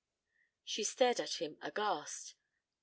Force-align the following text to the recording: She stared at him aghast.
She 0.63 0.83
stared 0.83 1.19
at 1.19 1.33
him 1.35 1.59
aghast. 1.61 2.33